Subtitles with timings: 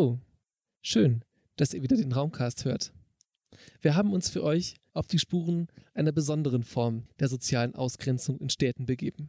[0.00, 0.18] Hallo,
[0.80, 1.26] schön,
[1.56, 2.94] dass ihr wieder den Raumcast hört.
[3.82, 8.48] Wir haben uns für euch auf die Spuren einer besonderen Form der sozialen Ausgrenzung in
[8.48, 9.28] Städten begeben.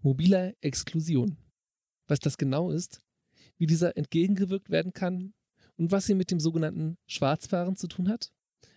[0.00, 1.36] Mobiler Exklusion.
[2.06, 3.02] Was das genau ist,
[3.58, 5.34] wie dieser entgegengewirkt werden kann
[5.76, 8.32] und was sie mit dem sogenannten Schwarzfahren zu tun hat,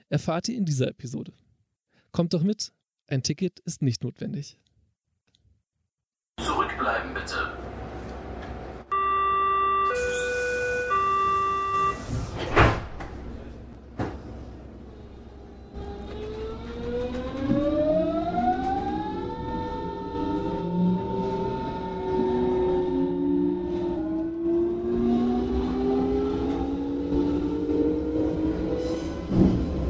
[0.10, 1.32] erfahrt ihr in dieser Episode.
[2.12, 2.74] Kommt doch mit,
[3.08, 4.60] ein Ticket ist nicht notwendig.
[6.42, 7.63] Zurückbleiben bitte.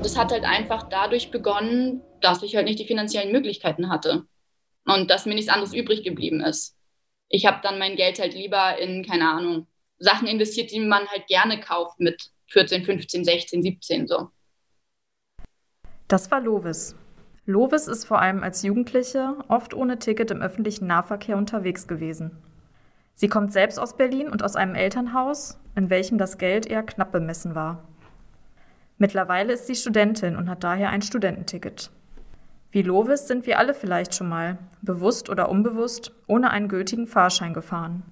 [0.03, 4.25] Das hat halt einfach dadurch begonnen, dass ich halt nicht die finanziellen Möglichkeiten hatte
[4.85, 6.75] und dass mir nichts anderes übrig geblieben ist.
[7.29, 11.27] Ich habe dann mein Geld halt lieber in, keine Ahnung, Sachen investiert, die man halt
[11.27, 14.29] gerne kauft mit 14, 15, 16, 17 so.
[16.07, 16.95] Das war Lovis.
[17.45, 22.37] Lovis ist vor allem als Jugendliche oft ohne Ticket im öffentlichen Nahverkehr unterwegs gewesen.
[23.15, 27.11] Sie kommt selbst aus Berlin und aus einem Elternhaus, in welchem das Geld eher knapp
[27.11, 27.87] bemessen war.
[28.97, 31.91] Mittlerweile ist sie Studentin und hat daher ein Studententicket.
[32.71, 37.53] Wie Lovis sind wir alle vielleicht schon mal, bewusst oder unbewusst, ohne einen gültigen Fahrschein
[37.53, 38.03] gefahren.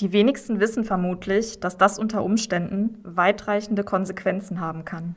[0.00, 5.16] Die wenigsten wissen vermutlich, dass das unter Umständen weitreichende Konsequenzen haben kann.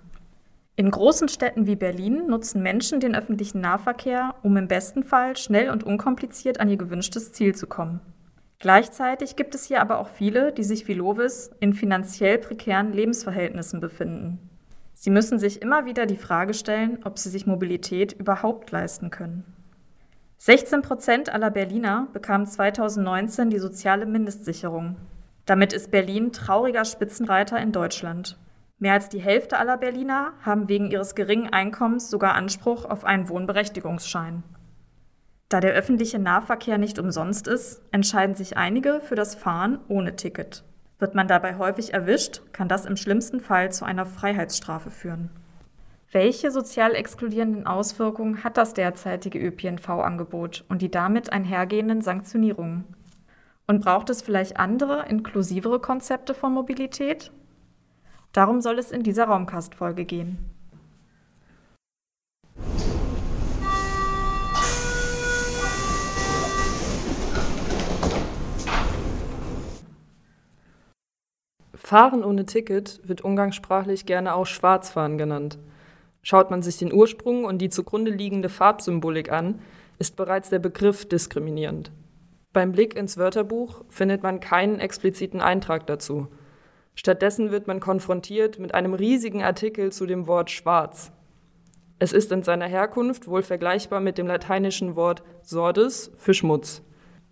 [0.76, 5.70] In großen Städten wie Berlin nutzen Menschen den öffentlichen Nahverkehr, um im besten Fall schnell
[5.70, 8.02] und unkompliziert an ihr gewünschtes Ziel zu kommen.
[8.58, 13.80] Gleichzeitig gibt es hier aber auch viele, die sich wie Lovis in finanziell prekären Lebensverhältnissen
[13.80, 14.51] befinden.
[15.02, 19.44] Sie müssen sich immer wieder die Frage stellen, ob sie sich Mobilität überhaupt leisten können.
[20.38, 24.98] 16 Prozent aller Berliner bekamen 2019 die soziale Mindestsicherung.
[25.48, 28.38] Damit ist Berlin trauriger Spitzenreiter in Deutschland.
[28.78, 33.28] Mehr als die Hälfte aller Berliner haben wegen ihres geringen Einkommens sogar Anspruch auf einen
[33.28, 34.44] Wohnberechtigungsschein.
[35.50, 40.64] Da der öffentliche Nahverkehr nicht umsonst ist, entscheiden sich einige für das Fahren ohne Ticket.
[41.02, 45.32] Wird man dabei häufig erwischt, kann das im schlimmsten Fall zu einer Freiheitsstrafe führen.
[46.12, 52.84] Welche sozial exkludierenden Auswirkungen hat das derzeitige ÖPNV-Angebot und die damit einhergehenden Sanktionierungen?
[53.66, 57.32] Und braucht es vielleicht andere, inklusivere Konzepte von Mobilität?
[58.32, 60.38] Darum soll es in dieser Raumcast-Folge gehen.
[71.74, 75.58] Fahren ohne Ticket wird umgangssprachlich gerne auch Schwarzfahren genannt.
[76.24, 79.60] Schaut man sich den Ursprung und die zugrunde liegende Farbsymbolik an,
[79.98, 81.92] ist bereits der Begriff diskriminierend.
[82.54, 86.28] Beim Blick ins Wörterbuch findet man keinen expliziten Eintrag dazu.
[86.96, 91.12] Stattdessen wird man konfrontiert mit einem riesigen Artikel zu dem Wort schwarz.
[92.00, 96.82] Es ist in seiner Herkunft wohl vergleichbar mit dem lateinischen Wort sordes für Schmutz.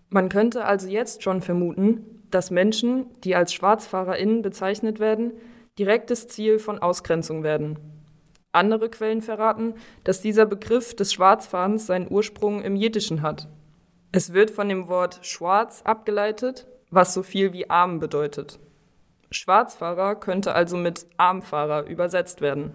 [0.10, 5.34] Man könnte also jetzt schon vermuten, dass Menschen, die als SchwarzfahrerInnen bezeichnet werden,
[5.78, 7.78] direktes Ziel von Ausgrenzung werden.
[8.52, 13.48] Andere Quellen verraten, dass dieser Begriff des Schwarzfahrens seinen Ursprung im Jiddischen hat.
[14.12, 18.60] Es wird von dem Wort schwarz abgeleitet, was so viel wie arm bedeutet.
[19.32, 22.74] Schwarzfahrer könnte also mit Armfahrer übersetzt werden.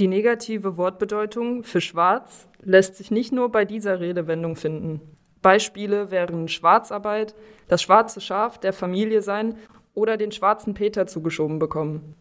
[0.00, 5.00] Die negative Wortbedeutung für schwarz lässt sich nicht nur bei dieser Redewendung finden.
[5.42, 7.34] Beispiele wären Schwarzarbeit,
[7.68, 9.56] das schwarze Schaf der Familie sein
[9.94, 12.14] oder den schwarzen Peter zugeschoben bekommen.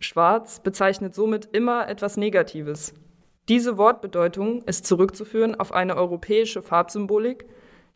[0.00, 2.94] Schwarz bezeichnet somit immer etwas Negatives.
[3.48, 7.44] Diese Wortbedeutung ist zurückzuführen auf eine europäische Farbsymbolik,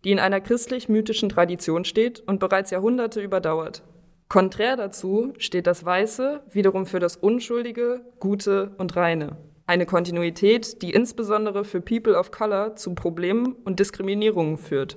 [0.04, 3.82] die in einer christlich-mythischen Tradition steht und bereits Jahrhunderte überdauert.
[4.28, 9.36] Konträr dazu steht das Weiße wiederum für das Unschuldige, Gute und Reine.
[9.68, 14.96] Eine Kontinuität, die insbesondere für People of Color zu Problemen und Diskriminierungen führt.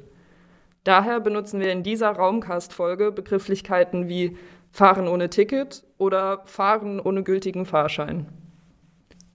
[0.83, 4.37] Daher benutzen wir in dieser Raumcast-Folge Begrifflichkeiten wie
[4.71, 8.27] Fahren ohne Ticket oder Fahren ohne gültigen Fahrschein.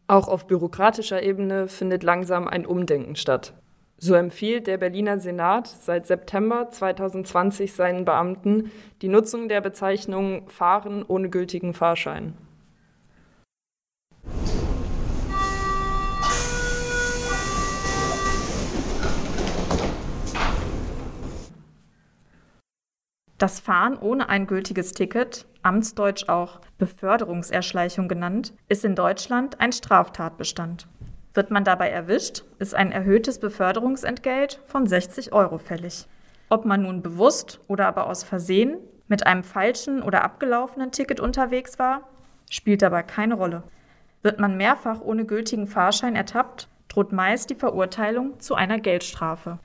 [0.06, 3.54] Auch auf bürokratischer Ebene findet langsam ein Umdenken statt.
[3.98, 8.70] So empfiehlt der Berliner Senat seit September 2020 seinen Beamten
[9.02, 12.34] die Nutzung der Bezeichnung Fahren ohne gültigen Fahrschein.
[23.44, 30.88] Das Fahren ohne ein gültiges Ticket, amtsdeutsch auch Beförderungserschleichung genannt, ist in Deutschland ein Straftatbestand.
[31.34, 36.06] Wird man dabei erwischt, ist ein erhöhtes Beförderungsentgelt von 60 Euro fällig.
[36.48, 41.78] Ob man nun bewusst oder aber aus Versehen mit einem falschen oder abgelaufenen Ticket unterwegs
[41.78, 42.08] war,
[42.48, 43.62] spielt dabei keine Rolle.
[44.22, 49.58] Wird man mehrfach ohne gültigen Fahrschein ertappt, droht meist die Verurteilung zu einer Geldstrafe.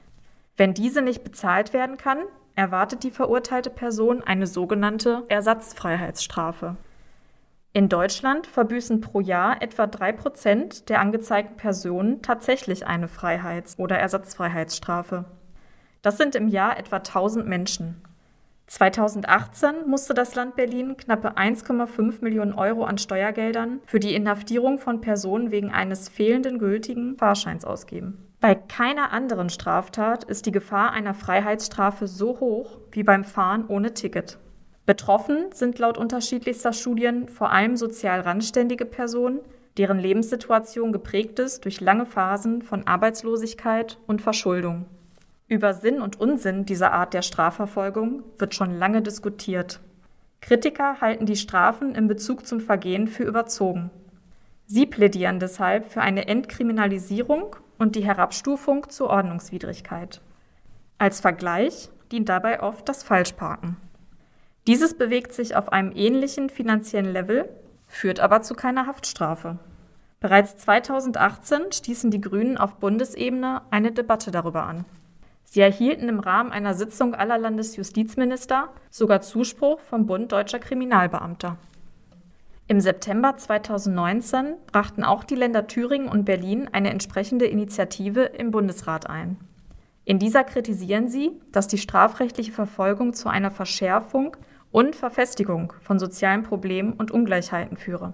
[0.58, 2.18] Wenn diese nicht bezahlt werden kann,
[2.60, 6.76] erwartet die verurteilte Person eine sogenannte Ersatzfreiheitsstrafe.
[7.72, 13.98] In Deutschland verbüßen pro Jahr etwa drei Prozent der angezeigten Personen tatsächlich eine Freiheits- oder
[13.98, 15.24] Ersatzfreiheitsstrafe.
[16.02, 18.02] Das sind im Jahr etwa 1000 Menschen.
[18.68, 25.00] 2018 musste das Land Berlin knappe 1,5 Millionen Euro an Steuergeldern für die Inhaftierung von
[25.00, 28.29] Personen wegen eines fehlenden gültigen Fahrscheins ausgeben.
[28.42, 33.94] Bei keiner anderen Straftat ist die Gefahr einer Freiheitsstrafe so hoch wie beim Fahren ohne
[33.94, 34.38] Ticket.
[34.86, 39.42] Betroffen sind laut unterschiedlichster Studien vor allem sozial randständige Personen,
[39.78, 44.86] deren Lebenssituation geprägt ist durch lange Phasen von Arbeitslosigkeit und Verschuldung.
[45.50, 49.82] Über Sinn und Unsinn dieser Art der Strafverfolgung wird schon lange diskutiert.
[50.40, 53.90] Kritiker halten die Strafen in Bezug zum Vergehen für überzogen.
[54.66, 60.22] Sie plädieren deshalb für eine Entkriminalisierung und die Herabstufung zur Ordnungswidrigkeit.
[61.00, 63.78] Als Vergleich dient dabei oft das Falschparken.
[64.68, 67.50] Dieses bewegt sich auf einem ähnlichen finanziellen Level,
[67.88, 69.58] führt aber zu keiner Haftstrafe.
[70.20, 74.86] Bereits 2018 stießen die Grünen auf Bundesebene eine Debatte darüber an.
[75.46, 81.58] Sie erhielten im Rahmen einer Sitzung aller Landesjustizminister sogar Zuspruch vom Bund deutscher Kriminalbeamter.
[82.72, 89.10] Im September 2019 brachten auch die Länder Thüringen und Berlin eine entsprechende Initiative im Bundesrat
[89.10, 89.38] ein.
[90.06, 94.38] In dieser kritisieren sie, dass die strafrechtliche Verfolgung zu einer Verschärfung
[94.70, 98.14] und Verfestigung von sozialen Problemen und Ungleichheiten führe.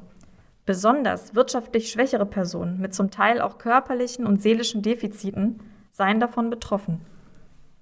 [0.65, 5.59] Besonders wirtschaftlich schwächere Personen mit zum Teil auch körperlichen und seelischen Defiziten
[5.91, 7.01] seien davon betroffen.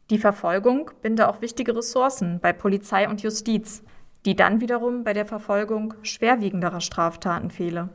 [0.09, 3.83] Die Verfolgung binde auch wichtige Ressourcen bei Polizei und Justiz,
[4.25, 7.89] die dann wiederum bei der Verfolgung schwerwiegenderer Straftaten fehle.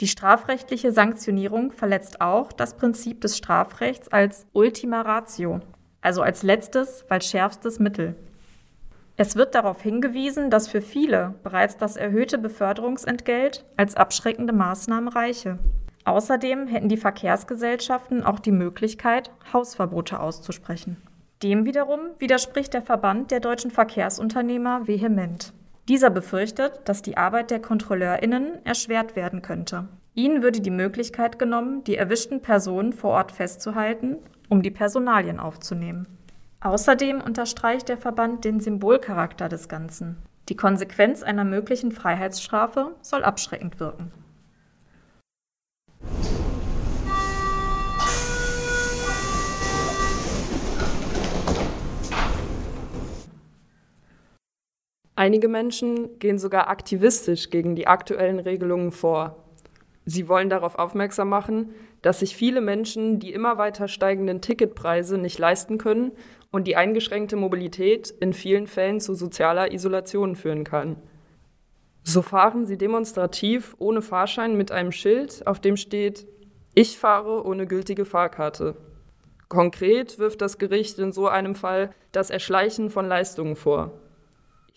[0.00, 5.60] Die strafrechtliche Sanktionierung verletzt auch das Prinzip des Strafrechts als Ultima Ratio,
[6.00, 8.16] also als letztes, weil schärfstes Mittel.
[9.16, 15.58] Es wird darauf hingewiesen, dass für viele bereits das erhöhte Beförderungsentgelt als abschreckende Maßnahme reiche.
[16.06, 20.96] Außerdem hätten die Verkehrsgesellschaften auch die Möglichkeit, Hausverbote auszusprechen.
[21.42, 25.52] Dem wiederum widerspricht der Verband der deutschen Verkehrsunternehmer vehement.
[25.90, 29.88] Dieser befürchtet, dass die Arbeit der Kontrolleurinnen erschwert werden könnte.
[30.14, 36.06] Ihnen würde die Möglichkeit genommen, die erwischten Personen vor Ort festzuhalten, um die Personalien aufzunehmen.
[36.60, 40.18] Außerdem unterstreicht der Verband den Symbolcharakter des Ganzen.
[40.48, 44.12] Die Konsequenz einer möglichen Freiheitsstrafe soll abschreckend wirken.
[55.20, 59.44] Einige Menschen gehen sogar aktivistisch gegen die aktuellen Regelungen vor.
[60.06, 65.38] Sie wollen darauf aufmerksam machen, dass sich viele Menschen die immer weiter steigenden Ticketpreise nicht
[65.38, 66.12] leisten können
[66.50, 70.96] und die eingeschränkte Mobilität in vielen Fällen zu sozialer Isolation führen kann.
[72.02, 76.26] So fahren sie demonstrativ ohne Fahrschein mit einem Schild, auf dem steht
[76.72, 78.74] Ich fahre ohne gültige Fahrkarte.
[79.48, 84.00] Konkret wirft das Gericht in so einem Fall das Erschleichen von Leistungen vor.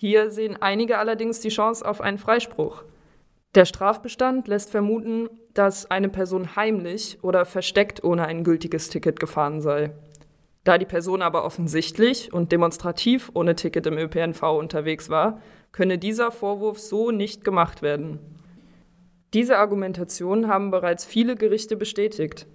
[0.03, 2.83] Hier sehen einige allerdings die Chance auf einen Freispruch.
[3.55, 9.61] Der Strafbestand lässt vermuten, dass eine Person heimlich oder versteckt ohne ein gültiges Ticket gefahren
[9.61, 9.93] sei.
[10.65, 15.39] Da die Person aber offensichtlich und demonstrativ ohne Ticket im ÖPNV unterwegs war,
[15.71, 18.19] könne dieser Vorwurf so nicht gemacht werden.
[19.33, 22.45] Diese Argumentation haben bereits viele Gerichte bestätigt.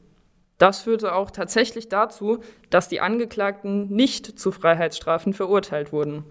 [0.58, 6.26] Das führte auch tatsächlich dazu, dass die Angeklagten nicht zu Freiheitsstrafen verurteilt wurden.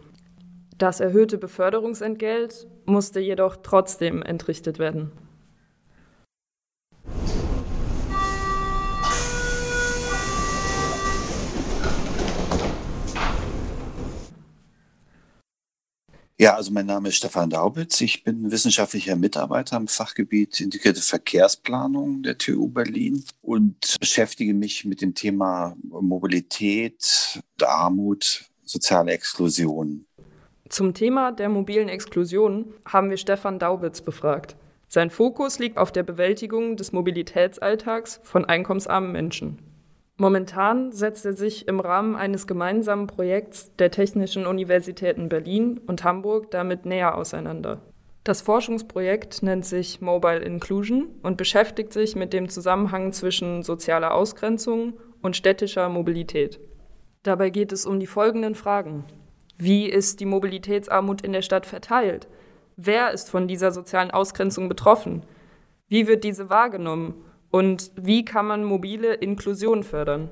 [0.77, 5.11] Das erhöhte Beförderungsentgelt musste jedoch trotzdem entrichtet werden.
[16.39, 17.99] Ja, also mein Name ist Stefan Daubitz.
[18.01, 25.01] Ich bin wissenschaftlicher Mitarbeiter im Fachgebiet Integrierte Verkehrsplanung der TU Berlin und beschäftige mich mit
[25.01, 30.06] dem Thema Mobilität, Armut, soziale Exklusion.
[30.69, 34.55] Zum Thema der mobilen Exklusion haben wir Stefan Daubitz befragt.
[34.89, 39.59] Sein Fokus liegt auf der Bewältigung des Mobilitätsalltags von einkommensarmen Menschen.
[40.17, 46.51] Momentan setzt er sich im Rahmen eines gemeinsamen Projekts der Technischen Universitäten Berlin und Hamburg
[46.51, 47.81] damit näher auseinander.
[48.23, 54.93] Das Forschungsprojekt nennt sich Mobile Inclusion und beschäftigt sich mit dem Zusammenhang zwischen sozialer Ausgrenzung
[55.21, 56.59] und städtischer Mobilität.
[57.23, 59.05] Dabei geht es um die folgenden Fragen.
[59.57, 62.27] Wie ist die Mobilitätsarmut in der Stadt verteilt?
[62.75, 65.23] Wer ist von dieser sozialen Ausgrenzung betroffen?
[65.87, 67.15] Wie wird diese wahrgenommen?
[67.49, 70.29] Und wie kann man mobile Inklusion fördern?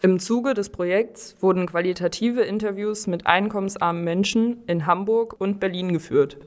[0.00, 6.38] Im Zuge des Projekts wurden qualitative Interviews mit einkommensarmen Menschen in Hamburg und Berlin geführt.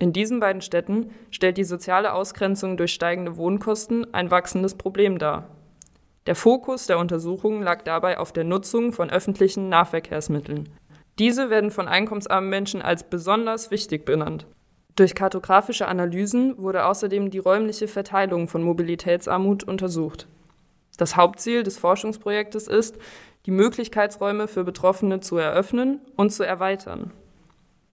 [0.00, 5.61] In diesen beiden Städten stellt die soziale Ausgrenzung durch steigende Wohnkosten ein wachsendes Problem dar.
[6.26, 10.68] Der Fokus der Untersuchungen lag dabei auf der Nutzung von öffentlichen Nahverkehrsmitteln.
[11.18, 14.46] Diese werden von einkommensarmen Menschen als besonders wichtig benannt.
[14.94, 20.28] Durch kartografische Analysen wurde außerdem die räumliche Verteilung von Mobilitätsarmut untersucht.
[20.96, 22.96] Das Hauptziel des Forschungsprojektes ist,
[23.46, 27.10] die Möglichkeitsräume für Betroffene zu eröffnen und zu erweitern.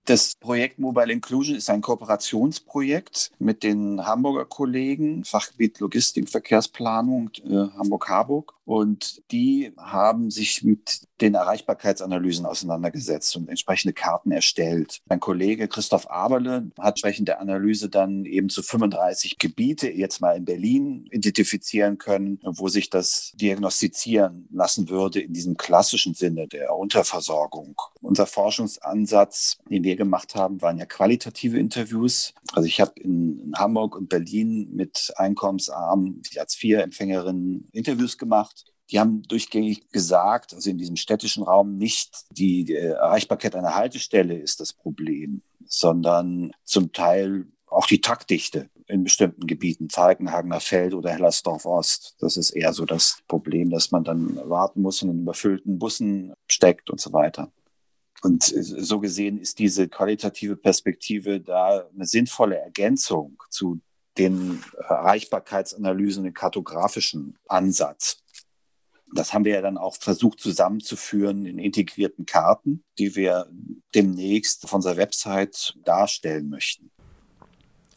[0.05, 7.67] Das Projekt Mobile Inclusion ist ein Kooperationsprojekt mit den Hamburger Kollegen, Fachgebiet Logistik, Verkehrsplanung, äh,
[7.77, 8.53] Hamburg-Harburg.
[8.65, 14.99] Und die haben sich mit den Erreichbarkeitsanalysen auseinandergesetzt und entsprechende Karten erstellt.
[15.07, 20.35] Mein Kollege Christoph Aberle hat entsprechend der Analyse dann eben zu 35 Gebiete jetzt mal
[20.35, 26.75] in Berlin identifizieren können, wo sich das diagnostizieren lassen würde in diesem klassischen Sinne der
[26.75, 27.75] Unterversorgung.
[28.01, 32.33] Unser Forschungsansatz, den wir gemacht haben, waren ja qualitative Interviews.
[32.53, 39.89] Also ich habe in Hamburg und Berlin mit einkommensarmen Hartz-IV-Empfängerinnen Interviews gemacht die haben durchgängig
[39.91, 46.51] gesagt, also in diesem städtischen Raum nicht die Erreichbarkeit einer Haltestelle ist das Problem, sondern
[46.63, 52.15] zum Teil auch die Taktdichte in bestimmten Gebieten, Falkenhagener Feld oder Hellersdorf Ost.
[52.19, 56.33] Das ist eher so das Problem, dass man dann warten muss und in überfüllten Bussen
[56.47, 57.51] steckt und so weiter.
[58.23, 63.79] Und so gesehen ist diese qualitative Perspektive da eine sinnvolle Ergänzung zu
[64.17, 68.17] den Erreichbarkeitsanalysen, den kartografischen Ansatz.
[69.13, 73.47] Das haben wir ja dann auch versucht zusammenzuführen in integrierten Karten, die wir
[73.95, 76.91] demnächst auf unserer Website darstellen möchten.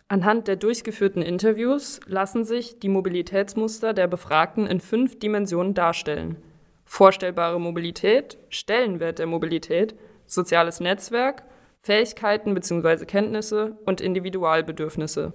[0.09, 6.37] Anhand der durchgeführten Interviews lassen sich die Mobilitätsmuster der Befragten in fünf Dimensionen darstellen.
[6.85, 9.95] Vorstellbare Mobilität, Stellenwert der Mobilität,
[10.26, 11.45] soziales Netzwerk,
[11.81, 13.07] Fähigkeiten bzw.
[13.07, 15.33] Kenntnisse und Individualbedürfnisse.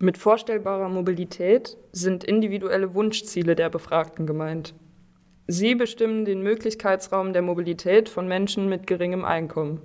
[0.00, 4.74] Mit vorstellbarer Mobilität sind individuelle Wunschziele der Befragten gemeint.
[5.50, 9.80] Sie bestimmen den Möglichkeitsraum der Mobilität von Menschen mit geringem Einkommen.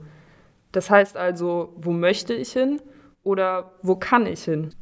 [0.71, 2.79] Das heißt also, wo möchte ich hin
[3.23, 4.75] oder wo kann ich hin?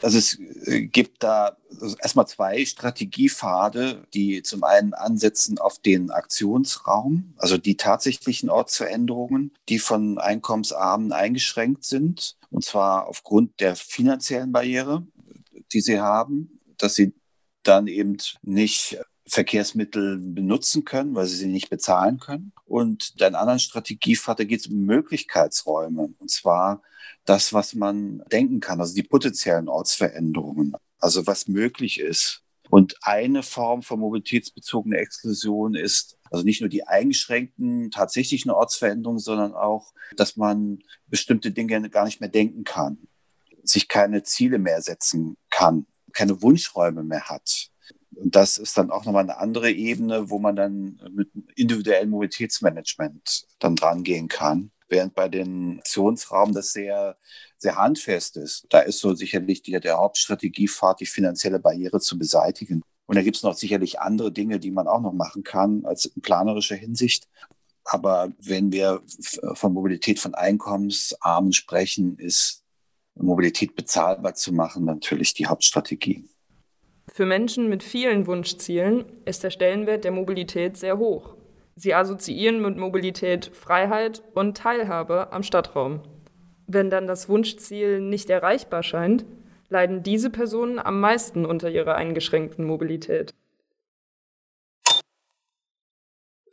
[0.00, 1.58] Also es äh, gibt da
[2.00, 9.78] erstmal zwei Strategiepfade, die zum einen ansetzen auf den Aktionsraum, also die tatsächlichen Ortsveränderungen, die
[9.78, 15.06] von Einkommensarmen eingeschränkt sind, und zwar aufgrund der finanziellen Barriere,
[15.74, 17.12] die sie haben, dass sie
[17.62, 18.98] dann eben nicht
[19.30, 22.52] Verkehrsmittel benutzen können, weil sie sie nicht bezahlen können.
[22.64, 26.12] Und dein anderen Strategiepfad, da geht es um Möglichkeitsräume.
[26.18, 26.82] Und zwar
[27.24, 32.42] das, was man denken kann, also die potenziellen Ortsveränderungen, also was möglich ist.
[32.70, 39.54] Und eine Form von mobilitätsbezogener Exklusion ist also nicht nur die eingeschränkten tatsächlichen Ortsveränderungen, sondern
[39.54, 42.98] auch, dass man bestimmte Dinge gar nicht mehr denken kann,
[43.62, 47.69] sich keine Ziele mehr setzen kann, keine Wunschräume mehr hat
[48.20, 53.46] und das ist dann auch nochmal eine andere Ebene, wo man dann mit individuellem Mobilitätsmanagement
[53.58, 54.70] dann dran gehen kann.
[54.88, 57.16] Während bei den Aktionsraum das sehr,
[57.56, 58.66] sehr handfest ist.
[58.68, 62.82] Da ist so sicherlich die, der Hauptstrategiefahrt, die finanzielle Barriere zu beseitigen.
[63.06, 66.04] Und da gibt es noch sicherlich andere Dinge, die man auch noch machen kann als
[66.04, 67.26] in planerischer Hinsicht.
[67.84, 69.00] Aber wenn wir
[69.54, 72.62] von Mobilität von Einkommensarmen sprechen, ist
[73.14, 76.28] Mobilität bezahlbar zu machen natürlich die Hauptstrategie.
[77.12, 81.34] Für Menschen mit vielen Wunschzielen ist der Stellenwert der Mobilität sehr hoch.
[81.74, 86.02] Sie assoziieren mit Mobilität Freiheit und Teilhabe am Stadtraum.
[86.68, 89.24] Wenn dann das Wunschziel nicht erreichbar scheint,
[89.68, 93.34] leiden diese Personen am meisten unter ihrer eingeschränkten Mobilität.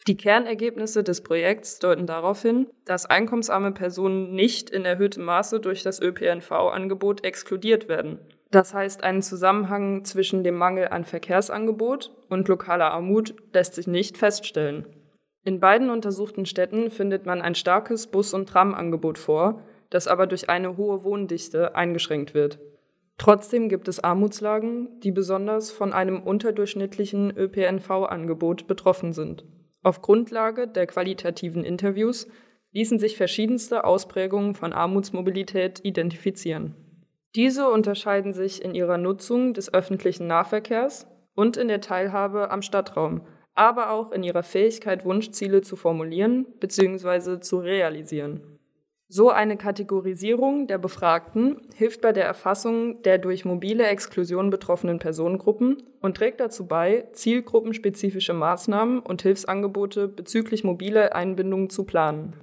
[0.08, 5.84] Die Kernergebnisse des Projekts deuten darauf hin, dass einkommensarme Personen nicht in erhöhtem Maße durch
[5.84, 8.20] das ÖPNV-Angebot exkludiert werden.
[8.52, 14.18] Das heißt, einen Zusammenhang zwischen dem Mangel an Verkehrsangebot und lokaler Armut lässt sich nicht
[14.18, 14.88] feststellen.
[15.44, 20.50] In beiden untersuchten Städten findet man ein starkes Bus- und Tramangebot vor, das aber durch
[20.50, 22.60] eine hohe Wohndichte eingeschränkt wird.
[23.18, 29.44] Trotzdem gibt es Armutslagen, die besonders von einem unterdurchschnittlichen ÖPNV-Angebot betroffen sind.
[29.84, 32.28] Auf Grundlage der qualitativen Interviews
[32.74, 36.76] ließen sich verschiedenste Ausprägungen von Armutsmobilität identifizieren.
[37.38, 43.22] Diese unterscheiden sich in ihrer Nutzung des öffentlichen Nahverkehrs und in der Teilhabe am Stadtraum,
[43.54, 47.40] aber auch in ihrer Fähigkeit, Wunschziele zu formulieren bzw.
[47.40, 48.42] zu realisieren.
[49.08, 55.84] So eine Kategorisierung der Befragten hilft bei der Erfassung der durch mobile Exklusion betroffenen Personengruppen
[56.02, 62.34] und trägt dazu bei, zielgruppenspezifische Maßnahmen und Hilfsangebote bezüglich mobiler Einbindung zu planen.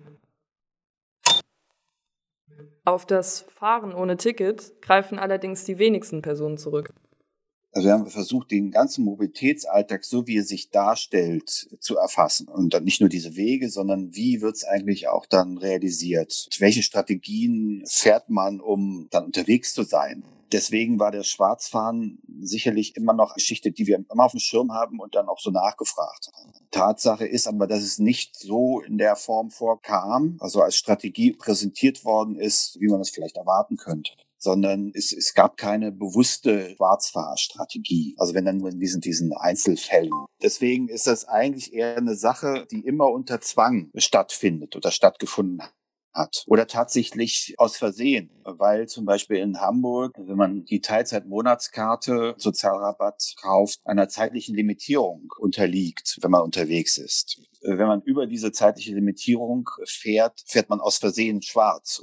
[2.85, 6.93] Auf das Fahren ohne Ticket greifen allerdings die wenigsten Personen zurück.
[7.73, 11.49] Also wir haben versucht, den ganzen Mobilitätsalltag, so wie er sich darstellt,
[11.81, 12.47] zu erfassen.
[12.47, 16.49] Und dann nicht nur diese Wege, sondern wie wird es eigentlich auch dann realisiert?
[16.59, 20.23] Welche Strategien fährt man, um dann unterwegs zu sein?
[20.55, 24.73] Deswegen war das Schwarzfahren sicherlich immer noch eine Geschichte, die wir immer auf dem Schirm
[24.73, 26.53] haben und dann auch so nachgefragt haben.
[26.71, 32.05] Tatsache ist aber, dass es nicht so in der Form vorkam, also als Strategie präsentiert
[32.05, 38.15] worden ist, wie man es vielleicht erwarten könnte sondern es, es gab keine bewusste Schwarzfahrstrategie.
[38.19, 40.13] Also wenn dann nur in diesen, diesen Einzelfällen.
[40.43, 45.73] Deswegen ist das eigentlich eher eine Sache, die immer unter Zwang stattfindet oder stattgefunden hat.
[46.47, 53.81] Oder tatsächlich aus Versehen, weil zum Beispiel in Hamburg, wenn man die Teilzeitmonatskarte Sozialrabatt kauft,
[53.85, 57.41] einer zeitlichen Limitierung unterliegt, wenn man unterwegs ist.
[57.63, 62.03] Wenn man über diese zeitliche Limitierung fährt, fährt man aus Versehen schwarz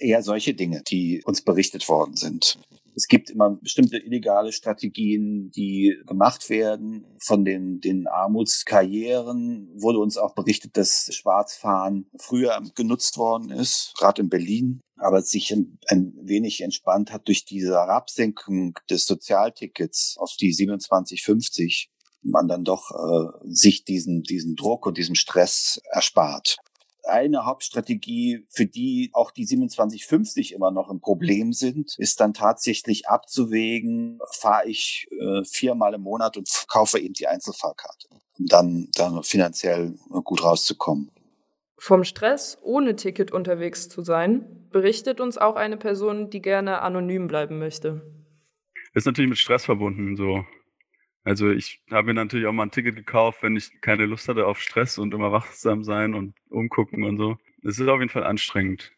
[0.00, 2.58] eher solche Dinge, die uns berichtet worden sind.
[2.94, 7.06] Es gibt immer bestimmte illegale Strategien, die gemacht werden.
[7.20, 14.22] Von den, den Armutskarrieren wurde uns auch berichtet, dass Schwarzfahren früher genutzt worden ist, gerade
[14.22, 20.34] in Berlin, aber sich ein, ein wenig entspannt hat durch diese Herabsenkung des Sozialtickets auf
[20.38, 21.88] die 27,50
[22.24, 26.58] man dann doch äh, sich diesen, diesen Druck und diesen Stress erspart
[27.04, 33.08] eine Hauptstrategie, für die auch die 2750 immer noch ein Problem sind, ist dann tatsächlich
[33.08, 39.22] abzuwägen, fahre ich äh, viermal im Monat und kaufe eben die Einzelfahrkarte, um dann, dann
[39.22, 41.10] finanziell gut rauszukommen.
[41.78, 47.26] Vom Stress, ohne Ticket unterwegs zu sein, berichtet uns auch eine Person, die gerne anonym
[47.26, 48.02] bleiben möchte.
[48.94, 50.44] Ist natürlich mit Stress verbunden, so
[51.24, 54.46] also ich habe mir natürlich auch mal ein Ticket gekauft, wenn ich keine Lust hatte
[54.46, 57.38] auf Stress und immer wachsam sein und umgucken und so.
[57.62, 58.92] Es ist auf jeden Fall anstrengend.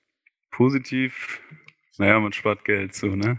[0.50, 1.40] Positiv,
[1.98, 3.38] naja, man spart Geld so, ne?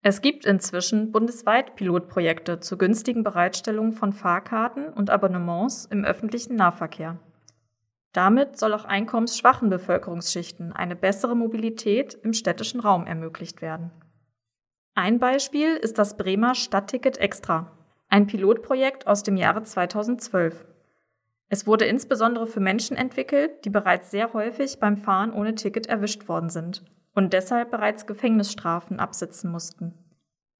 [0.00, 7.18] Es gibt inzwischen bundesweit Pilotprojekte zur günstigen Bereitstellung von Fahrkarten und Abonnements im öffentlichen Nahverkehr.
[8.12, 13.90] Damit soll auch einkommensschwachen Bevölkerungsschichten eine bessere Mobilität im städtischen Raum ermöglicht werden.
[14.94, 17.70] Ein Beispiel ist das Bremer Stadtticket Extra,
[18.08, 20.64] ein Pilotprojekt aus dem Jahre 2012.
[21.50, 26.28] Es wurde insbesondere für Menschen entwickelt, die bereits sehr häufig beim Fahren ohne Ticket erwischt
[26.28, 29.94] worden sind und deshalb bereits Gefängnisstrafen absitzen mussten.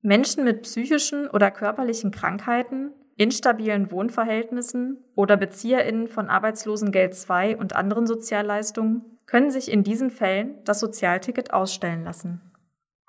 [0.01, 8.07] Menschen mit psychischen oder körperlichen Krankheiten, instabilen Wohnverhältnissen oder BezieherInnen von Arbeitslosengeld II und anderen
[8.07, 12.41] Sozialleistungen können sich in diesen Fällen das Sozialticket ausstellen lassen.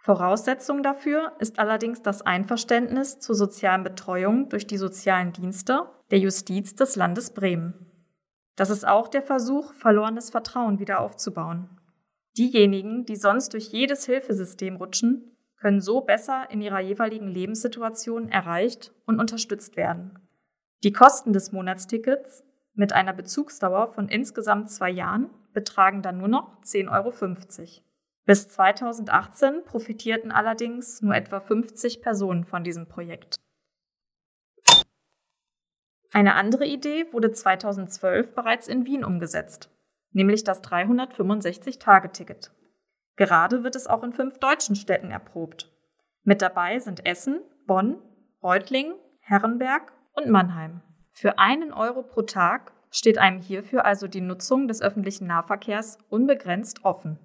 [0.02, 6.76] Voraussetzung dafür ist allerdings das Einverständnis zur sozialen Betreuung durch die sozialen Dienste der Justiz
[6.76, 7.86] des Landes Bremen.
[8.56, 11.70] Das ist auch der Versuch, verlorenes Vertrauen wieder aufzubauen.
[12.36, 18.94] Diejenigen, die sonst durch jedes Hilfesystem rutschen, können so besser in ihrer jeweiligen Lebenssituation erreicht
[19.06, 20.20] und unterstützt werden.
[20.84, 22.44] Die Kosten des Monatstickets
[22.74, 27.84] mit einer Bezugsdauer von insgesamt zwei Jahren betragen dann nur noch 10,50 Euro.
[28.26, 33.36] Bis 2018 profitierten allerdings nur etwa 50 Personen von diesem Projekt.
[36.12, 39.70] Eine andere Idee wurde 2012 bereits in Wien umgesetzt,
[40.12, 42.52] nämlich das 365-Tage-Ticket.
[43.20, 45.70] Gerade wird es auch in fünf deutschen Städten erprobt.
[46.24, 47.98] Mit dabei sind Essen, Bonn,
[48.42, 50.82] Reutlingen, Herrenberg und Mannheim.
[51.12, 56.86] Für einen Euro pro Tag steht einem hierfür also die Nutzung des öffentlichen Nahverkehrs unbegrenzt
[56.86, 57.20] offen.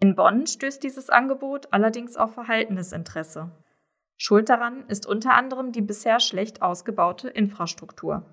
[0.00, 3.50] In Bonn stößt dieses Angebot allerdings auf verhaltenes Interesse.
[4.16, 8.24] Schuld daran ist unter anderem die bisher schlecht ausgebaute Infrastruktur.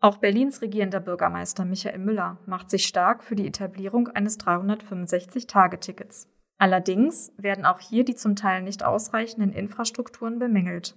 [0.00, 6.26] Auch Berlins regierender Bürgermeister Michael Müller macht sich stark für die Etablierung eines 365-Tage-Tickets.
[6.60, 10.94] Allerdings werden auch hier die zum Teil nicht ausreichenden Infrastrukturen bemängelt,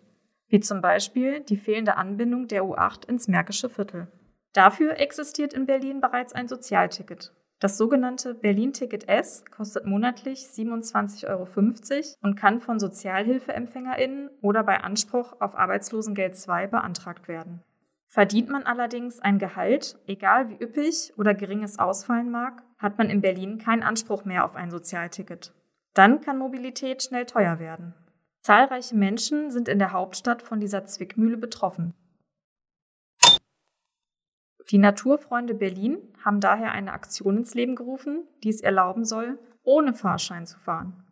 [0.50, 4.12] wie zum Beispiel die fehlende Anbindung der U8 ins Märkische Viertel.
[4.52, 7.32] Dafür existiert in Berlin bereits ein Sozialticket.
[7.62, 11.48] Das sogenannte Berlin-Ticket S kostet monatlich 27,50 Euro
[12.22, 17.64] und kann von SozialhilfeempfängerInnen oder bei Anspruch auf Arbeitslosengeld II beantragt werden.
[18.14, 23.10] Verdient man allerdings ein Gehalt, egal wie üppig oder gering es ausfallen mag, hat man
[23.10, 25.52] in Berlin keinen Anspruch mehr auf ein Sozialticket.
[25.96, 27.96] Dann kann Mobilität schnell teuer werden.
[28.44, 31.96] Zahlreiche Menschen sind in der Hauptstadt von dieser Zwickmühle betroffen.
[34.70, 39.92] Die Naturfreunde Berlin haben daher eine Aktion ins Leben gerufen, die es erlauben soll, ohne
[39.92, 41.04] Fahrschein zu fahren.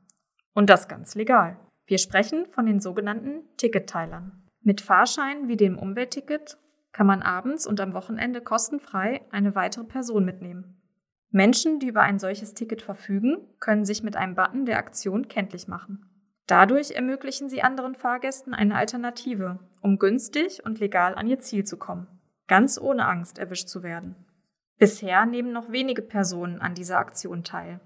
[0.54, 1.58] Und das ganz legal.
[1.88, 4.48] Wir sprechen von den sogenannten Ticketteilern.
[4.62, 6.60] Mit Fahrscheinen wie dem Umweltticket
[6.92, 10.82] kann man abends und am Wochenende kostenfrei eine weitere Person mitnehmen.
[11.30, 15.68] Menschen, die über ein solches Ticket verfügen, können sich mit einem Button der Aktion kenntlich
[15.68, 16.06] machen.
[16.46, 21.78] Dadurch ermöglichen sie anderen Fahrgästen eine Alternative, um günstig und legal an ihr Ziel zu
[21.78, 22.08] kommen,
[22.48, 24.16] ganz ohne Angst erwischt zu werden.
[24.78, 27.80] Bisher nehmen noch wenige Personen an dieser Aktion teil.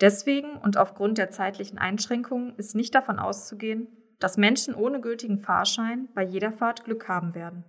[0.00, 3.88] Deswegen und aufgrund der zeitlichen Einschränkungen ist nicht davon auszugehen,
[4.20, 7.64] dass Menschen ohne gültigen Fahrschein bei jeder Fahrt Glück haben werden.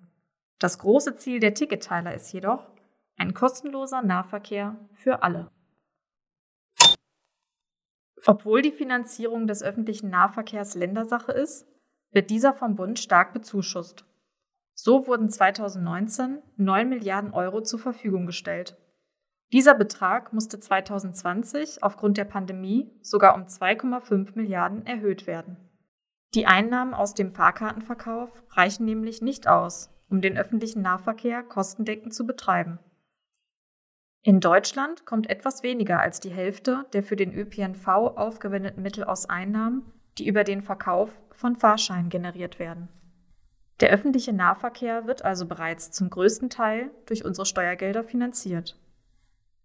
[0.63, 2.71] Das große Ziel der Ticketteiler ist jedoch
[3.17, 5.52] ein kostenloser Nahverkehr für alle.
[8.26, 11.67] Obwohl die Finanzierung des öffentlichen Nahverkehrs Ländersache ist,
[12.12, 14.06] wird dieser vom Bund stark bezuschusst.
[14.73, 18.78] So wurden 2019 9 Milliarden Euro zur Verfügung gestellt.
[19.52, 25.58] Dieser Betrag musste 2020 aufgrund der Pandemie sogar um 2,5 Milliarden erhöht werden.
[26.36, 32.26] Die Einnahmen aus dem Fahrkartenverkauf reichen nämlich nicht aus, um den öffentlichen Nahverkehr kostendeckend zu
[32.26, 32.80] betreiben.
[34.24, 39.30] In Deutschland kommt etwas weniger als die Hälfte der für den ÖPNV aufgewendeten Mittel aus
[39.30, 39.84] Einnahmen,
[40.17, 42.88] die über den Verkauf von Fahrscheinen generiert werden.
[43.80, 48.80] Der öffentliche Nahverkehr wird also bereits zum größten Teil durch unsere Steuergelder finanziert.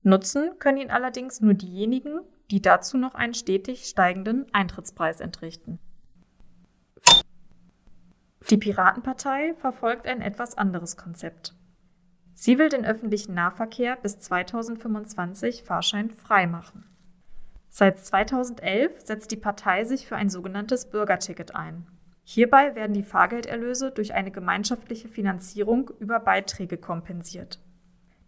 [0.03, 5.79] Nutzen können ihn allerdings nur diejenigen, die dazu noch einen stetig steigenden Eintrittspreis entrichten.
[8.51, 11.55] Die Piratenpartei verfolgt ein etwas anderes Konzept.
[12.33, 16.85] Sie will den öffentlichen Nahverkehr bis 2025 fahrscheinfrei machen.
[17.69, 21.87] Seit 2011 setzt die Partei sich für ein sogenanntes Bürgerticket ein.
[22.25, 27.61] Hierbei werden die Fahrgelderlöse durch eine gemeinschaftliche Finanzierung über Beiträge kompensiert.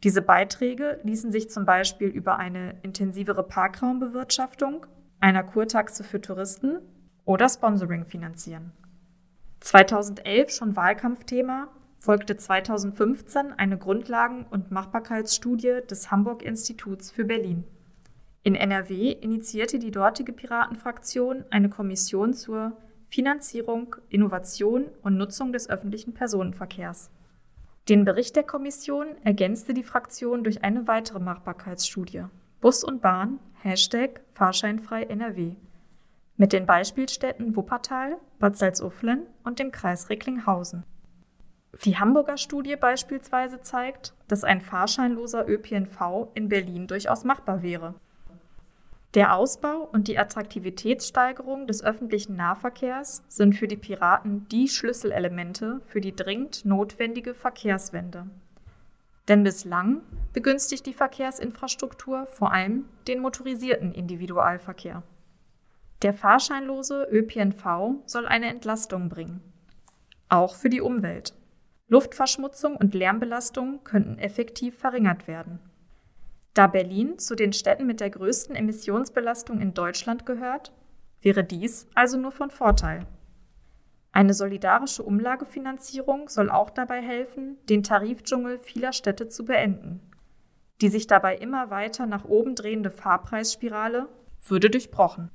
[0.05, 4.87] Diese Beiträge ließen sich zum Beispiel über eine intensivere Parkraumbewirtschaftung,
[5.19, 6.79] einer Kurtaxe für Touristen
[7.25, 8.73] oder Sponsoring finanzieren.
[9.61, 11.69] 2011 schon Wahlkampfthema,
[11.99, 17.65] folgte 2015 eine Grundlagen- und Machbarkeitsstudie des Hamburg-Instituts für Berlin.
[18.43, 22.73] In NRW initiierte die dortige Piratenfraktion eine Kommission zur
[23.11, 27.11] Finanzierung, Innovation und Nutzung des öffentlichen Personenverkehrs.
[27.89, 32.25] Den Bericht der Kommission ergänzte die Fraktion durch eine weitere Machbarkeitsstudie.
[32.63, 35.57] Bus und Bahn, Hashtag Fahrscheinfrei NRW
[36.41, 40.85] mit den Beispielstädten Wuppertal, Bad Salzuflen und dem Kreis Recklinghausen.
[41.85, 47.95] Die Hamburger Studie beispielsweise zeigt, dass ein fahrscheinloser ÖPNV in Berlin durchaus machbar wäre.
[49.13, 56.01] Der Ausbau und die Attraktivitätssteigerung des öffentlichen Nahverkehrs sind für die Piraten die Schlüsselelemente für
[56.01, 58.31] die dringend notwendige Verkehrswende.
[59.29, 60.01] Denn bislang
[60.33, 65.03] begünstigt die Verkehrsinfrastruktur vor allem den motorisierten Individualverkehr.
[66.03, 69.43] Der fahrscheinlose ÖPNV soll eine Entlastung bringen.
[70.29, 71.35] Auch für die Umwelt.
[71.89, 75.59] Luftverschmutzung und Lärmbelastung könnten effektiv verringert werden.
[76.55, 80.73] Da Berlin zu den Städten mit der größten Emissionsbelastung in Deutschland gehört,
[81.21, 83.07] wäre dies also nur von Vorteil.
[84.13, 90.01] Eine solidarische Umlagefinanzierung soll auch dabei helfen, den Tarifdschungel vieler Städte zu beenden.
[90.81, 94.09] Die sich dabei immer weiter nach oben drehende Fahrpreisspirale
[94.49, 95.31] würde durchbrochen.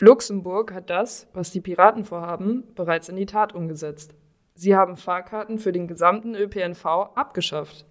[0.00, 4.14] Luxemburg hat das, was die Piraten vorhaben, bereits in die Tat umgesetzt.
[4.54, 7.86] Sie haben Fahrkarten für den gesamten ÖPNV abgeschafft.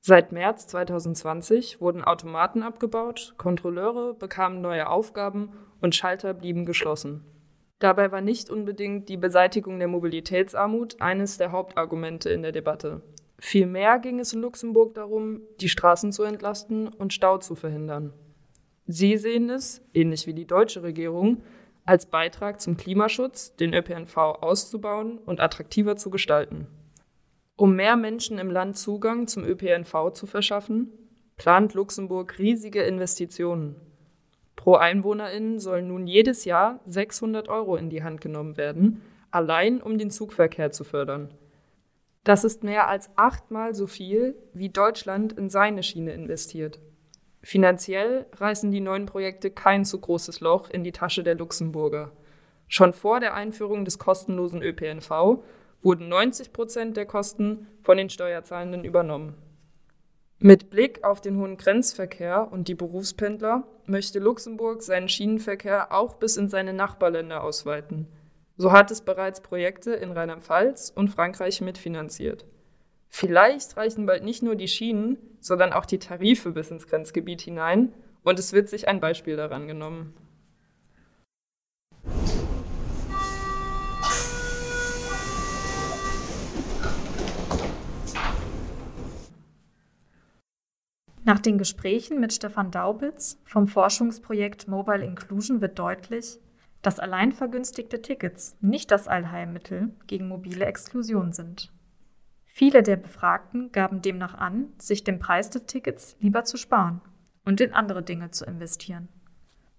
[0.00, 5.50] Seit März 2020 wurden Automaten abgebaut, Kontrolleure bekamen neue Aufgaben
[5.80, 7.24] und Schalter blieben geschlossen.
[7.78, 13.02] Dabei war nicht unbedingt die Beseitigung der Mobilitätsarmut eines der Hauptargumente in der Debatte.
[13.38, 18.12] Vielmehr ging es in Luxemburg darum, die Straßen zu entlasten und Stau zu verhindern.
[18.86, 21.42] Sie sehen es, ähnlich wie die deutsche Regierung,
[21.84, 26.66] als Beitrag zum Klimaschutz, den ÖPNV auszubauen und attraktiver zu gestalten.
[27.56, 30.90] Um mehr Menschen im Land Zugang zum ÖPNV zu verschaffen,
[31.36, 33.76] plant Luxemburg riesige Investitionen.
[34.56, 39.98] Pro Einwohnerin sollen nun jedes Jahr 600 Euro in die Hand genommen werden, allein um
[39.98, 41.34] den Zugverkehr zu fördern.
[42.24, 46.78] Das ist mehr als achtmal so viel, wie Deutschland in seine Schiene investiert.
[47.42, 52.12] Finanziell reißen die neuen Projekte kein zu großes Loch in die Tasche der Luxemburger.
[52.68, 55.42] Schon vor der Einführung des kostenlosen ÖPNV
[55.82, 59.34] wurden 90 Prozent der Kosten von den Steuerzahlenden übernommen.
[60.38, 66.36] Mit Blick auf den hohen Grenzverkehr und die Berufspendler möchte Luxemburg seinen Schienenverkehr auch bis
[66.36, 68.06] in seine Nachbarländer ausweiten.
[68.56, 72.44] So hat es bereits Projekte in Rheinland-Pfalz und Frankreich mitfinanziert.
[73.14, 77.92] Vielleicht reichen bald nicht nur die Schienen, sondern auch die Tarife bis ins Grenzgebiet hinein
[78.22, 80.14] und es wird sich ein Beispiel daran genommen.
[91.24, 96.40] Nach den Gesprächen mit Stefan Daubitz vom Forschungsprojekt Mobile Inclusion wird deutlich,
[96.80, 101.71] dass allein vergünstigte Tickets nicht das Allheilmittel gegen mobile Exklusion sind.
[102.62, 107.00] Viele der Befragten gaben demnach an, sich den Preis des Tickets lieber zu sparen
[107.44, 109.08] und in andere Dinge zu investieren.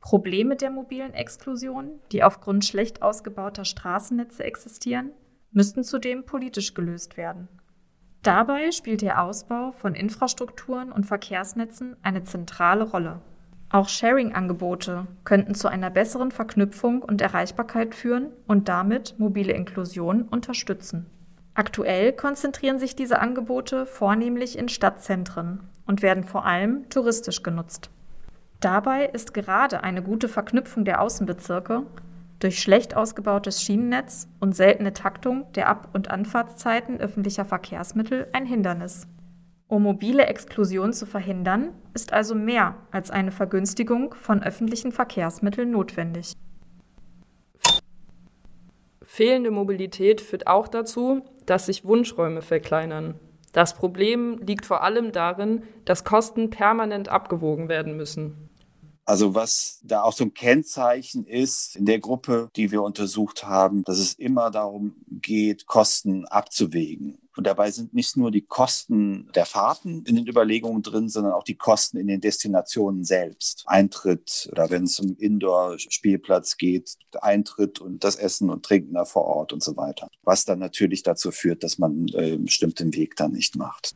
[0.01, 5.11] Probleme der mobilen Exklusion, die aufgrund schlecht ausgebauter Straßennetze existieren,
[5.51, 7.47] müssten zudem politisch gelöst werden.
[8.21, 13.21] Dabei spielt der Ausbau von Infrastrukturen und Verkehrsnetzen eine zentrale Rolle.
[13.69, 21.09] Auch Sharing-Angebote könnten zu einer besseren Verknüpfung und Erreichbarkeit führen und damit mobile Inklusion unterstützen.
[21.55, 27.91] Aktuell konzentrieren sich diese Angebote vornehmlich in Stadtzentren und werden vor allem touristisch genutzt.
[28.59, 31.83] Dabei ist gerade eine gute Verknüpfung der Außenbezirke
[32.39, 39.07] durch schlecht ausgebautes Schienennetz und seltene Taktung der Ab- und Anfahrtszeiten öffentlicher Verkehrsmittel ein Hindernis.
[39.67, 46.33] Um mobile Exklusion zu verhindern, ist also mehr als eine Vergünstigung von öffentlichen Verkehrsmitteln notwendig.
[49.15, 53.19] Fehlende Mobilität führt auch dazu, dass sich Wunschräume verkleinern.
[53.51, 58.49] Das Problem liegt vor allem darin, dass Kosten permanent abgewogen werden müssen.
[59.05, 63.83] Also was da auch so ein Kennzeichen ist in der Gruppe, die wir untersucht haben,
[63.83, 67.17] dass es immer darum geht, Kosten abzuwägen.
[67.35, 71.43] Und dabei sind nicht nur die Kosten der Fahrten in den Überlegungen drin, sondern auch
[71.43, 73.63] die Kosten in den Destinationen selbst.
[73.65, 79.25] Eintritt oder wenn es um Indoor-Spielplatz geht, Eintritt und das Essen und Trinken da vor
[79.25, 80.09] Ort und so weiter.
[80.21, 83.95] Was dann natürlich dazu führt, dass man äh, bestimmt den Weg dann nicht macht.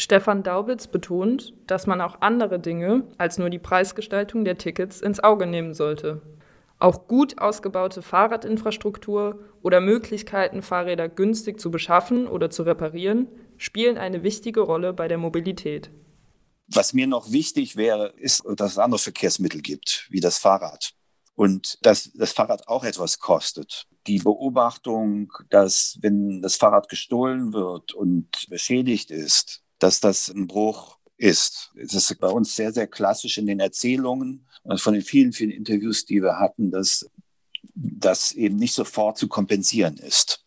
[0.00, 5.20] Stefan Daubitz betont, dass man auch andere Dinge als nur die Preisgestaltung der Tickets ins
[5.20, 6.22] Auge nehmen sollte.
[6.78, 14.22] Auch gut ausgebaute Fahrradinfrastruktur oder Möglichkeiten, Fahrräder günstig zu beschaffen oder zu reparieren, spielen eine
[14.22, 15.90] wichtige Rolle bei der Mobilität.
[16.68, 20.92] Was mir noch wichtig wäre, ist, dass es andere Verkehrsmittel gibt, wie das Fahrrad.
[21.34, 23.86] Und dass das Fahrrad auch etwas kostet.
[24.06, 30.98] Die Beobachtung, dass wenn das Fahrrad gestohlen wird und beschädigt ist, dass das ein Bruch
[31.16, 31.72] ist.
[31.76, 35.50] Es ist bei uns sehr, sehr klassisch in den Erzählungen und von den vielen, vielen
[35.50, 37.10] Interviews, die wir hatten, dass
[37.74, 40.44] das eben nicht sofort zu kompensieren ist.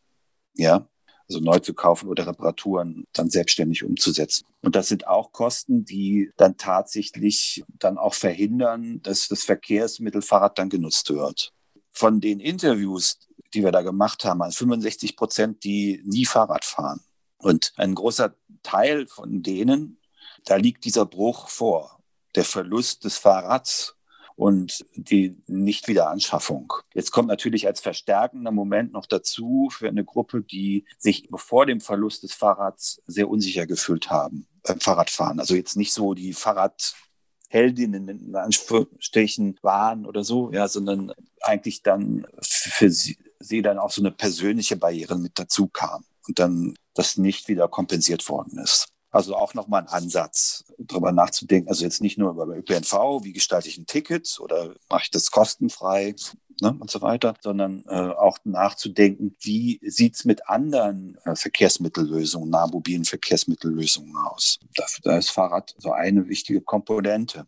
[0.55, 0.87] Ja,
[1.29, 4.45] also neu zu kaufen oder Reparaturen dann selbstständig umzusetzen.
[4.61, 10.59] Und das sind auch Kosten, die dann tatsächlich dann auch verhindern, dass das Verkehrsmittel Fahrrad
[10.59, 11.51] dann genutzt wird.
[11.91, 13.19] Von den Interviews,
[13.53, 17.01] die wir da gemacht haben, also 65 Prozent, die nie Fahrrad fahren.
[17.37, 19.99] Und ein großer Teil von denen,
[20.45, 21.99] da liegt dieser Bruch vor.
[22.35, 23.95] Der Verlust des Fahrrads
[24.35, 26.73] und die Nichtwiederanschaffung.
[26.93, 31.81] Jetzt kommt natürlich als verstärkender Moment noch dazu für eine Gruppe, die sich vor dem
[31.81, 35.39] Verlust des Fahrrads sehr unsicher gefühlt haben beim Fahrradfahren.
[35.39, 42.25] Also jetzt nicht so die Fahrradheldinnen in Anführungsstrichen waren oder so, ja, sondern eigentlich dann
[42.41, 47.17] für sie, sie dann auch so eine persönliche Barriere mit dazu kam und dann das
[47.17, 48.87] nicht wieder kompensiert worden ist.
[49.11, 51.69] Also auch nochmal ein Ansatz, darüber nachzudenken.
[51.69, 55.29] Also jetzt nicht nur über ÖPNV, wie gestalte ich ein Ticket oder mache ich das
[55.29, 56.15] kostenfrei
[56.61, 62.49] ne, und so weiter, sondern äh, auch nachzudenken, wie sieht es mit anderen äh, Verkehrsmittellösungen,
[62.49, 64.57] nahmobilen Verkehrsmittellösungen aus.
[64.75, 67.45] Dafür, da ist Fahrrad so eine wichtige Komponente.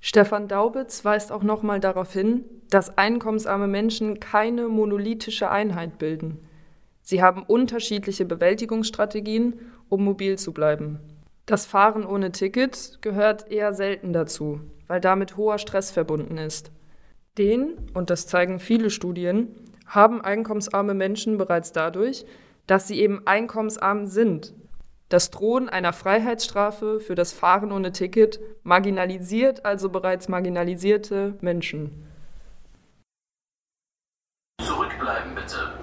[0.00, 6.38] Stefan Daubitz weist auch nochmal darauf hin, dass einkommensarme Menschen keine monolithische Einheit bilden.
[7.06, 11.00] Sie haben unterschiedliche Bewältigungsstrategien, um mobil zu bleiben.
[11.44, 16.72] Das Fahren ohne Ticket gehört eher selten dazu, weil damit hoher Stress verbunden ist.
[17.36, 19.54] Den, und das zeigen viele Studien,
[19.86, 22.24] haben einkommensarme Menschen bereits dadurch,
[22.66, 24.54] dass sie eben einkommensarm sind.
[25.10, 32.08] Das Drohen einer Freiheitsstrafe für das Fahren ohne Ticket marginalisiert also bereits marginalisierte Menschen.
[34.62, 35.74] Zurückbleiben bitte.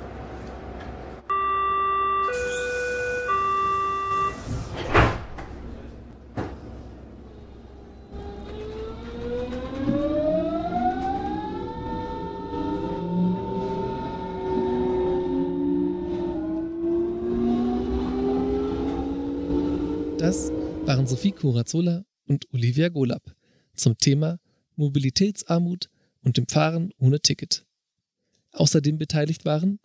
[20.21, 20.51] Das
[20.86, 23.36] waren Sophie Corazzola und Olivia Golab
[23.76, 24.39] zum Thema
[24.78, 25.89] Mobilitätsarmut
[26.21, 27.65] und dem Fahren ohne Ticket.
[28.54, 29.82] Außerdem beteiligt waren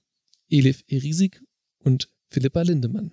[0.48, 1.42] Elif Erisig
[1.80, 3.10] und Philippa Lindemann.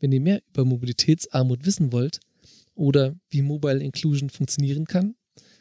[0.00, 2.18] Wenn ihr mehr über Mobilitätsarmut wissen wollt
[2.74, 5.14] oder wie Mobile Inclusion funktionieren kann,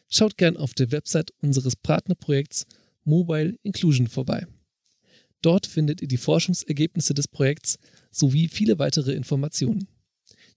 [0.10, 2.66] schaut gern auf der Website unseres Partnerprojekts
[3.04, 4.48] Mobile Inclusion vorbei.
[5.44, 7.78] Dort findet ihr die Forschungsergebnisse des Projekts
[8.10, 9.88] sowie viele weitere Informationen.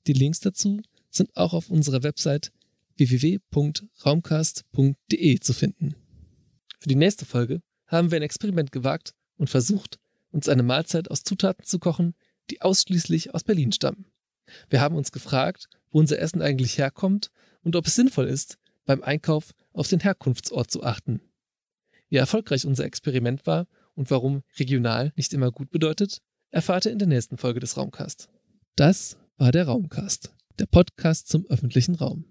[0.06, 2.52] Die Links dazu sind auch auf unserer Website
[2.96, 5.94] www.raumcast.de zu finden.
[6.78, 9.98] Für die nächste Folge haben wir ein Experiment gewagt und versucht,
[10.30, 12.14] uns eine Mahlzeit aus Zutaten zu kochen,
[12.50, 14.06] die ausschließlich aus Berlin stammen.
[14.70, 17.30] Wir haben uns gefragt, wo unser Essen eigentlich herkommt
[17.62, 21.20] und ob es sinnvoll ist, beim Einkauf auf den Herkunftsort zu achten.
[22.08, 26.98] Wie erfolgreich unser Experiment war und warum regional nicht immer gut bedeutet, erfahrt ihr in
[26.98, 28.28] der nächsten Folge des Raumcast.
[28.76, 32.24] Das war der Raumcast, der Podcast zum öffentlichen Raum.